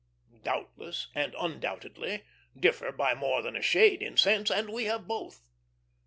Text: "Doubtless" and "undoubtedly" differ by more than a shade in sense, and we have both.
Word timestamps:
"Doubtless" 0.41 1.09
and 1.13 1.35
"undoubtedly" 1.39 2.23
differ 2.59 2.91
by 2.91 3.13
more 3.13 3.43
than 3.43 3.55
a 3.55 3.61
shade 3.61 4.01
in 4.01 4.17
sense, 4.17 4.49
and 4.49 4.69
we 4.73 4.85
have 4.85 5.07
both. 5.07 5.43